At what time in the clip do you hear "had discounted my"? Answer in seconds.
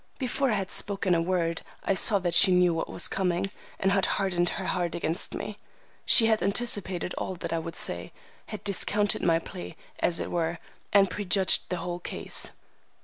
8.47-9.37